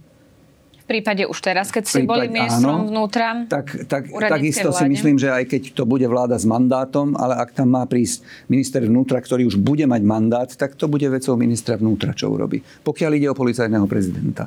[0.86, 3.50] V prípade už teraz, keď ste boli ministrom áno, vnútra?
[3.50, 4.78] Tak, tak, takisto vláde.
[4.78, 8.22] si myslím, že aj keď to bude vláda s mandátom, ale ak tam má prísť
[8.46, 12.62] minister vnútra, ktorý už bude mať mandát, tak to bude vecou ministra vnútra, čo urobí.
[12.62, 14.46] Pokiaľ ide o policajného prezidenta.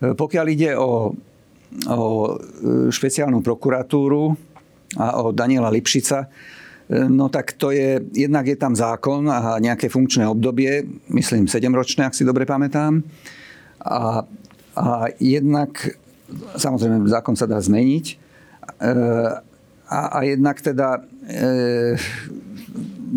[0.00, 1.12] E, pokiaľ ide o,
[1.86, 2.00] o
[2.90, 4.34] špeciálnu prokuratúru
[4.98, 6.26] a o Daniela Lipšica,
[6.90, 10.82] No tak to je, jednak je tam zákon a nejaké funkčné obdobie,
[11.14, 13.06] myslím 7-ročné, ak si dobre pamätám.
[13.78, 14.26] A,
[14.74, 15.70] a jednak,
[16.58, 18.06] samozrejme, zákon sa dá zmeniť.
[18.10, 18.14] E,
[19.86, 20.98] a, a jednak teda
[21.30, 21.94] e,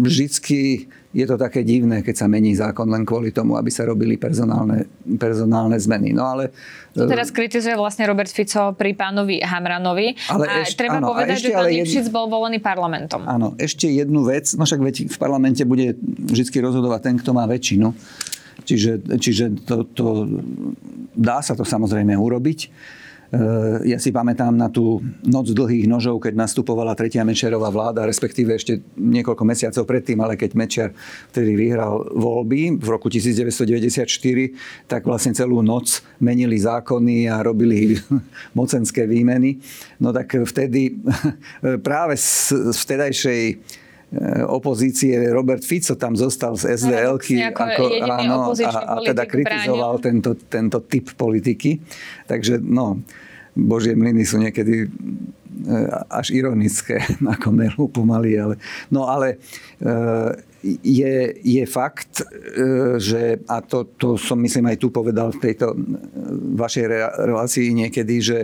[0.05, 4.17] vždycky je to také divné, keď sa mení zákon len kvôli tomu, aby sa robili
[4.17, 4.89] personálne,
[5.21, 6.09] personálne zmeny.
[6.09, 6.49] No ale...
[6.97, 10.17] To teraz kritizuje vlastne Robert Fico pri pánovi Hamranovi.
[10.33, 13.21] Ale a ešte, treba áno, povedať, že pán Lipšic bol volený parlamentom.
[13.29, 14.49] Áno, ešte jednu vec.
[14.57, 17.93] No však veď v parlamente bude vždy rozhodovať ten, kto má väčšinu.
[18.65, 20.05] Čiže, čiže to, to,
[21.13, 22.59] dá sa to samozrejme urobiť.
[23.33, 28.53] Eh, ja si pamätám na tú noc dlhých nožov, keď nastupovala tretia Mečerová vláda, respektíve
[28.53, 30.93] ešte niekoľko mesiacov predtým, ale keď Mečer
[31.33, 34.05] vtedy vyhral voľby v roku 1994,
[34.85, 37.97] tak vlastne celú noc menili zákony a robili
[38.59, 39.57] mocenské výmeny.
[39.97, 40.93] No tak vtedy
[41.89, 43.55] práve z vtedajšej eh,
[44.45, 47.17] opozície Robert Fico tam zostal z SDL
[47.49, 51.81] ako, áno, a, a teda kritizoval tento, tento typ politiky.
[52.29, 53.01] Takže no,
[53.53, 54.87] Božie mlyny sú niekedy e,
[56.09, 57.01] až ironické,
[57.37, 58.37] ako melú pomaly.
[58.37, 58.55] Ale,
[58.89, 59.37] no ale
[59.77, 62.25] e, je, je fakt, e,
[62.97, 65.77] že, a to, to som myslím aj tu povedal v tejto
[66.57, 66.85] vašej
[67.29, 68.39] relácii niekedy, že,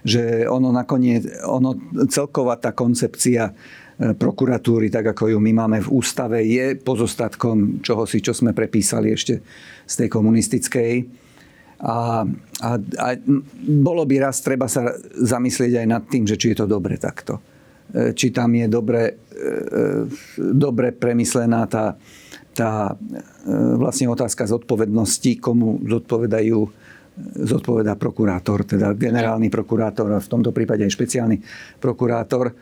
[0.00, 1.76] že ono nakoniec, ono
[2.08, 3.52] celková tá koncepcia
[3.96, 9.40] prokuratúry, tak ako ju my máme v ústave, je pozostatkom čohosi, čo sme prepísali ešte
[9.88, 10.92] z tej komunistickej
[11.80, 12.24] a,
[12.56, 13.08] a, a
[13.68, 17.36] bolo by raz treba sa zamyslieť aj nad tým, že či je to dobre takto.
[17.92, 22.00] E, či tam je dobre, e, e, dobre premyslená tá,
[22.56, 22.96] tá
[23.76, 26.88] vlastne otázka zodpovednosti, komu zodpovedajú
[27.48, 31.40] zodpovedá prokurátor, teda generálny prokurátor a v tomto prípade aj špeciálny
[31.80, 32.52] prokurátor.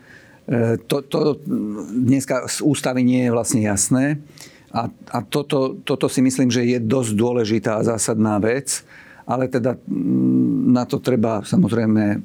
[0.87, 1.43] To, to
[1.91, 4.23] dneska z ústavy nie je vlastne jasné.
[4.71, 8.87] A, a toto, toto si myslím, že je dosť dôležitá a zásadná vec
[9.25, 12.21] ale teda mm, na to treba samozrejme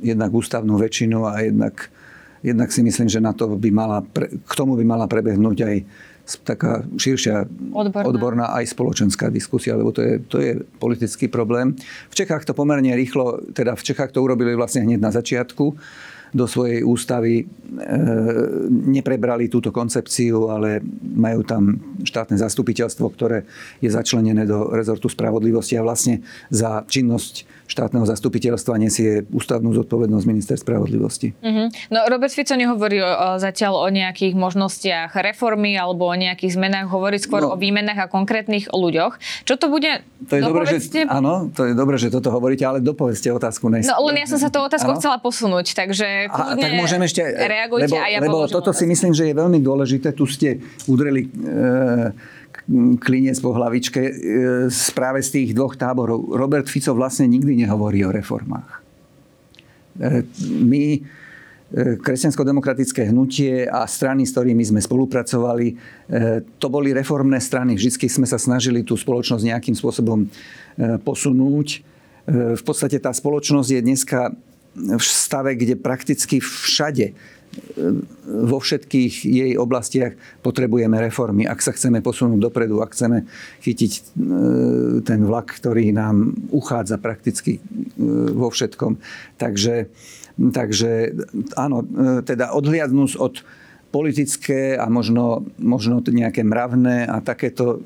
[0.00, 1.92] jednak ústavnú väčšinu a jednak,
[2.40, 4.00] jednak si myslím, že na to by mala,
[4.46, 5.76] k tomu by mala prebehnúť aj
[6.46, 7.42] taká širšia
[7.74, 8.06] odborná.
[8.06, 11.74] odborná aj spoločenská diskusia, lebo to je, to je politický problém.
[12.06, 15.74] V Čechách to pomerne rýchlo, teda v Čechách to urobili vlastne hneď na začiatku.
[16.30, 17.44] Do svojej ústavy, e,
[18.70, 23.46] neprebrali túto koncepciu, ale majú tam štátne zastupiteľstvo, ktoré
[23.82, 30.56] je začlenené do rezortu spravodlivosti a vlastne za činnosť štátneho zastupiteľstva nesie ústavnú zodpovednosť minister
[30.58, 31.38] spravodlivosti.
[31.38, 31.94] Mm-hmm.
[31.94, 37.22] No Robert Fico nehovorí o, zatiaľ o nejakých možnostiach reformy alebo o nejakých zmenách, hovorí
[37.22, 39.22] skôr no, o výmenách a konkrétnych ľuďoch.
[39.46, 40.02] Čo to bude?
[40.26, 43.70] To je dobré, že, áno, to je dobré, že toto hovoríte, ale dopovedzte otázku.
[43.70, 43.94] Neskôr.
[43.94, 47.94] No len ja som sa tú otázku chcela posunúť, takže a, tak môžem ešte, reagujte
[47.94, 50.10] lebo, a ja lebo toto si myslím, že je veľmi dôležité.
[50.10, 50.58] Tu ste
[50.90, 52.10] udreli e,
[52.98, 54.12] klinec po hlavičke e,
[54.94, 56.30] práve z tých dvoch táborov.
[56.30, 58.70] Robert Fico vlastne nikdy nehovorí o reformách.
[59.98, 61.00] E, my, e,
[61.98, 65.98] kresťansko-demokratické hnutie a strany, s ktorými sme spolupracovali,
[66.58, 67.74] to boli reformné strany.
[67.74, 70.26] Vždy sme sa snažili tú spoločnosť nejakým spôsobom
[71.06, 71.86] posunúť.
[72.30, 74.34] V podstate tá spoločnosť je dneska
[74.74, 77.14] v stave, kde prakticky všade
[78.30, 80.14] vo všetkých jej oblastiach
[80.46, 81.50] potrebujeme reformy.
[81.50, 83.26] Ak sa chceme posunúť dopredu, ak chceme
[83.66, 84.00] chytiť e,
[85.02, 87.60] ten vlak, ktorý nám uchádza prakticky e,
[88.30, 89.02] vo všetkom.
[89.34, 89.90] Takže,
[90.54, 91.10] takže
[91.58, 93.42] áno, e, teda odhliadnúť od
[93.90, 97.82] politické a možno, možno nejaké mravné a takéto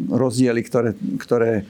[0.00, 1.68] rozdiely, ktoré, ktoré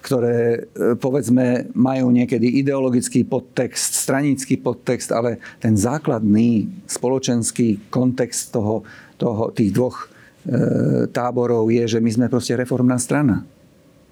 [0.00, 0.58] ktoré e,
[0.96, 8.82] povedzme majú niekedy ideologický podtext, stranický podtext, ale ten základný spoločenský kontext toho,
[9.20, 13.44] toho, tých dvoch e, táborov je, že my sme proste reformná strana.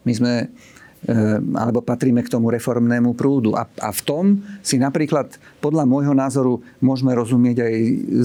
[0.05, 0.33] My sme
[1.55, 3.55] alebo patríme k tomu reformnému prúdu.
[3.55, 4.25] A, a v tom
[4.61, 7.75] si napríklad podľa môjho názoru môžeme rozumieť aj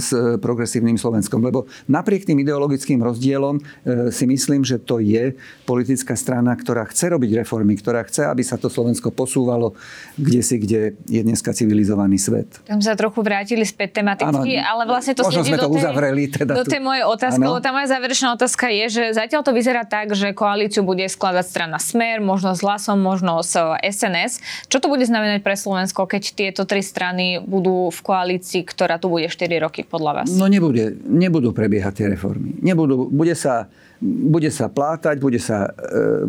[0.01, 0.09] s
[0.41, 1.41] progresívnym Slovenskom.
[1.41, 5.37] Lebo napriek tým ideologickým rozdielom eh, si myslím, že to je
[5.69, 9.73] politická strana, ktorá chce robiť reformy, ktorá chce, aby sa to Slovensko posúvalo
[10.17, 12.61] kde si, kde je dneska civilizovaný svet.
[12.69, 16.23] Tam sa trochu vrátili späť tematicky, ano, ale vlastne to možno sme to tej, uzavreli.
[16.29, 19.83] Teda do tej mojej otázky, lebo tá moja záverečná otázka je, že zatiaľ to vyzerá
[19.89, 24.39] tak, že koalíciu bude skladať strana Smer, možno hlasom, možno s SNS.
[24.71, 29.11] Čo to bude znamenať pre Slovensko, keď tieto tri strany budú v koalícii, ktorá tu
[29.11, 30.27] bude 4 roky podľa vás?
[30.31, 32.55] No nebude, nebudú prebiehať tie reformy.
[32.63, 33.67] Nebudú, bude sa,
[34.01, 36.25] bude sa plátať, bude sa, e,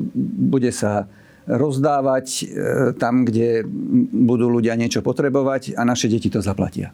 [0.51, 1.07] bude sa
[1.47, 2.45] rozdávať e,
[2.97, 3.63] tam, kde
[4.13, 6.91] budú ľudia niečo potrebovať a naše deti to zaplatia.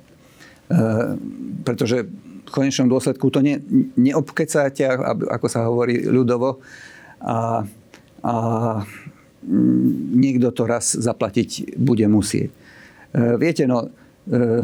[0.67, 1.15] E,
[1.63, 2.07] pretože
[2.47, 3.63] v konečnom dôsledku to ne,
[3.95, 4.83] neobkecáte,
[5.31, 6.59] ako sa hovorí ľudovo.
[7.23, 7.63] A,
[8.27, 8.35] a
[10.15, 12.53] niekto to raz zaplatiť bude musieť.
[12.53, 12.57] E,
[13.41, 13.89] viete, no,
[14.29, 14.63] e,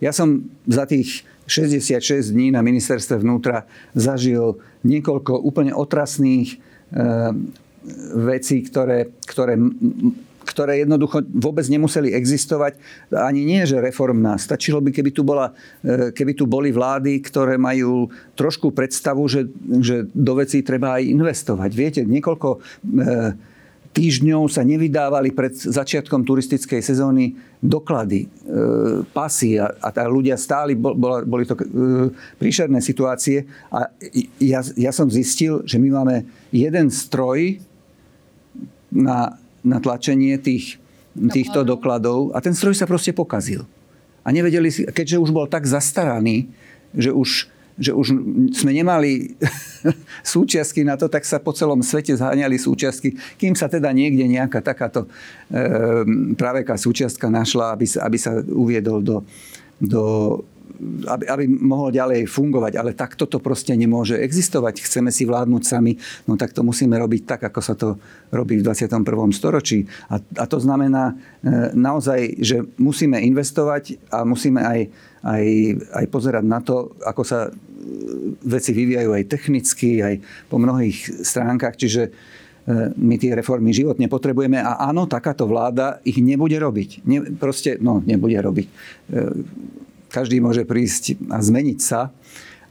[0.00, 6.56] ja som za tých 66 dní na ministerstve vnútra zažil niekoľko úplne otrasných e,
[8.16, 9.54] vecí, ktoré, ktoré
[10.46, 12.78] ktoré jednoducho vôbec nemuseli existovať.
[13.10, 14.38] Ani nie, že reformná.
[14.38, 15.50] Stačilo by, keby tu, bola,
[15.82, 18.06] keby tu boli vlády, ktoré majú
[18.38, 19.50] trošku predstavu, že,
[19.82, 21.70] že do vecí treba aj investovať.
[21.74, 22.62] Viete, niekoľko
[23.96, 27.32] týždňov sa nevydávali pred začiatkom turistickej sezóny
[27.64, 28.28] doklady, e,
[29.08, 31.64] pasy a, a ľudia stáli, bol, boli to e,
[32.36, 33.48] príšerné situácie.
[33.72, 33.88] A
[34.36, 37.56] ja, ja som zistil, že my máme jeden stroj
[38.92, 40.76] na, na tlačenie tých,
[41.16, 42.36] týchto dokladov.
[42.36, 43.64] A ten stroj sa proste pokazil.
[44.20, 46.52] A nevedeli si, keďže už bol tak zastaraný,
[46.92, 48.06] že už že už
[48.56, 49.36] sme nemali
[50.36, 54.64] súčiastky na to, tak sa po celom svete zháňali súčiastky, kým sa teda niekde nejaká
[54.64, 55.08] takáto e,
[56.34, 59.16] praveká súčiastka našla, aby sa, aby sa uviedol do,
[59.76, 60.02] do
[61.08, 62.72] aby, aby mohol ďalej fungovať.
[62.76, 64.84] Ale takto to proste nemôže existovať.
[64.84, 65.96] Chceme si vládnuť sami,
[66.28, 67.96] no tak to musíme robiť tak, ako sa to
[68.32, 69.02] robí v 21.
[69.32, 69.88] storočí.
[70.12, 71.14] A, a to znamená e,
[71.72, 74.80] naozaj, že musíme investovať a musíme aj,
[75.26, 75.46] aj,
[75.90, 77.50] aj pozerať na to, ako sa
[78.46, 80.14] veci vyvíjajú aj technicky, aj
[80.46, 82.10] po mnohých stránkach, čiže e,
[82.94, 86.90] my tie reformy životne potrebujeme a áno, takáto vláda ich nebude robiť.
[87.06, 88.66] Ne, proste, no, nebude robiť.
[88.66, 88.74] E,
[90.10, 92.14] každý môže prísť a zmeniť sa,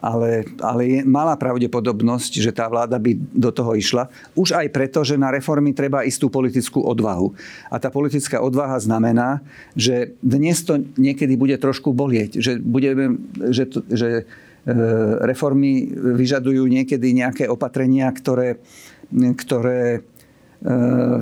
[0.05, 4.05] ale, ale je malá pravdepodobnosť, že tá vláda by do toho išla.
[4.37, 7.33] Už aj preto, že na reformy treba istú politickú odvahu.
[7.73, 9.41] A tá politická odvaha znamená,
[9.73, 12.37] že dnes to niekedy bude trošku bolieť.
[12.37, 13.17] Že, budeme,
[13.49, 14.29] že, to, že
[14.65, 14.73] E,
[15.21, 18.57] reformy vyžadujú niekedy nejaké opatrenia, ktoré,
[19.13, 20.01] ktoré
[20.65, 21.21] e,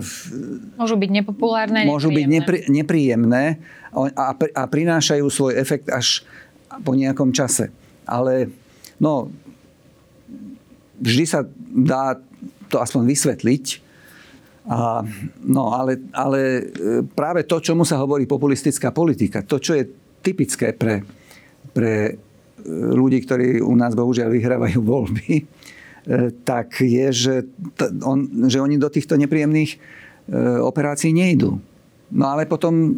[0.79, 3.59] Môžu byť nepopulárne, Môžu byť nepri, nepríjemné
[3.91, 6.23] a, a prinášajú svoj efekt až
[6.87, 7.67] po nejakom čase.
[8.07, 8.47] Ale
[8.99, 9.31] no,
[10.99, 12.17] vždy sa dá
[12.69, 13.65] to aspoň vysvetliť.
[14.63, 15.03] A,
[15.43, 16.63] no, ale, ale e,
[17.03, 19.83] práve to, čomu sa hovorí populistická politika, to, čo je
[20.23, 21.03] typické pre,
[21.75, 22.13] pre e,
[22.71, 25.43] ľudí, ktorí u nás bohužiaľ vyhrávajú voľby, e,
[26.47, 27.35] tak je, že,
[28.07, 30.01] on, že oni do týchto nepríjemných
[30.63, 31.59] operácií nejdú.
[32.15, 32.95] No ale potom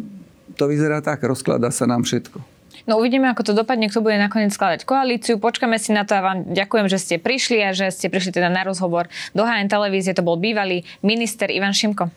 [0.54, 2.55] to vyzerá tak, rozkladá sa nám všetko.
[2.86, 5.42] No uvidíme, ako to dopadne, kto bude nakoniec skladať koalíciu.
[5.42, 8.46] Počkáme si na to a vám ďakujem, že ste prišli a že ste prišli teda
[8.46, 10.14] na rozhovor do HN televízie.
[10.14, 12.08] To bol bývalý minister Ivan Šimko.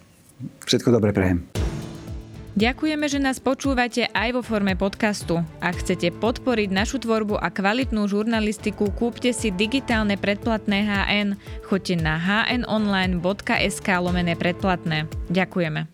[0.69, 1.41] Všetko dobre prejem.
[2.59, 5.39] Ďakujeme, že nás počúvate aj vo forme podcastu.
[5.63, 11.29] Ak chcete podporiť našu tvorbu a kvalitnú žurnalistiku, kúpte si digitálne predplatné HN.
[11.63, 15.07] Choďte na hnonline.sk lomené predplatné.
[15.31, 15.87] Ďakujeme.